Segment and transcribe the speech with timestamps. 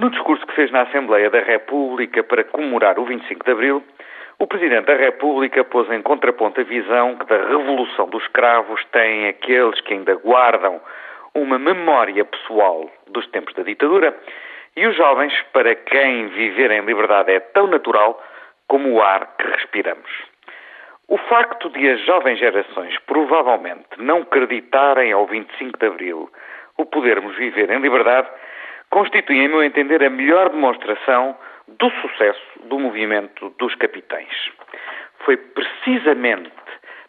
[0.00, 3.84] No discurso que fez na Assembleia da República para comemorar o 25 de Abril,
[4.38, 9.28] o Presidente da República pôs em contraponto a visão que da Revolução dos Cravos têm
[9.28, 10.80] aqueles que ainda guardam
[11.34, 14.16] uma memória pessoal dos tempos da ditadura
[14.74, 18.24] e os jovens para quem viver em liberdade é tão natural
[18.68, 20.10] como o ar que respiramos.
[21.08, 26.30] O facto de as jovens gerações provavelmente não acreditarem ao 25 de Abril
[26.78, 28.30] o podermos viver em liberdade
[28.90, 31.36] constitui, em meu entender, a melhor demonstração
[31.68, 34.50] do sucesso do movimento dos capitães.
[35.24, 36.52] Foi precisamente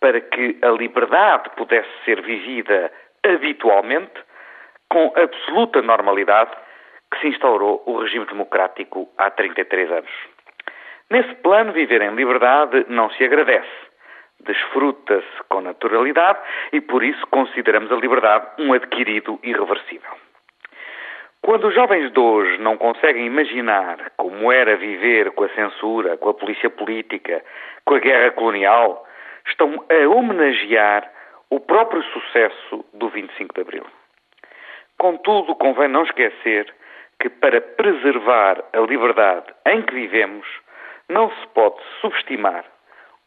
[0.00, 2.92] para que a liberdade pudesse ser vivida
[3.24, 4.12] habitualmente,
[4.90, 6.50] com absoluta normalidade,
[7.10, 10.10] que se instaurou o regime democrático há 33 anos.
[11.10, 13.68] Nesse plano, viver em liberdade não se agradece,
[14.40, 16.38] desfruta-se com naturalidade
[16.72, 20.23] e por isso consideramos a liberdade um adquirido irreversível.
[21.44, 26.30] Quando os jovens de hoje não conseguem imaginar como era viver com a censura, com
[26.30, 27.44] a polícia política,
[27.84, 29.06] com a guerra colonial,
[29.46, 31.06] estão a homenagear
[31.50, 33.84] o próprio sucesso do 25 de Abril.
[34.96, 36.72] Contudo, convém não esquecer
[37.20, 40.46] que para preservar a liberdade em que vivemos,
[41.10, 42.64] não se pode subestimar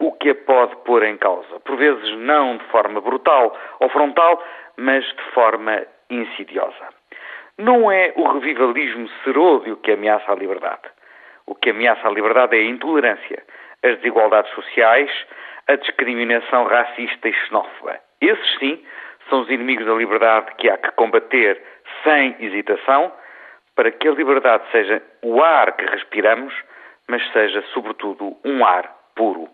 [0.00, 1.60] o que a pode pôr em causa.
[1.60, 4.42] Por vezes não de forma brutal ou frontal,
[4.78, 6.97] mas de forma insidiosa.
[7.58, 10.88] Não é o revivalismo seródio que ameaça a liberdade.
[11.44, 13.42] O que ameaça a liberdade é a intolerância,
[13.82, 15.10] as desigualdades sociais,
[15.66, 17.98] a discriminação racista e xenófoba.
[18.20, 18.80] Esses, sim,
[19.28, 21.60] são os inimigos da liberdade que há que combater
[22.04, 23.12] sem hesitação,
[23.74, 26.54] para que a liberdade seja o ar que respiramos,
[27.08, 29.48] mas seja, sobretudo, um ar puro.